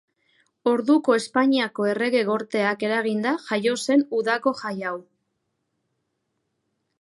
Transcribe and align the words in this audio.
Orduko 0.69 1.17
Espainiako 1.17 1.85
Errege 1.91 2.23
Gorteak 2.29 2.85
eraginda 2.87 3.35
jaio 3.45 3.75
zen 3.85 4.05
udako 4.21 4.55
jai 4.63 4.73
hau. 4.93 4.97